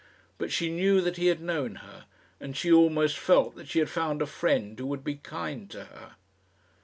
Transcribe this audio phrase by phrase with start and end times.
[0.39, 2.07] But she knew that he had known her,
[2.39, 5.83] and she almost felt that she had found a friend who would be kind to
[5.83, 6.15] her.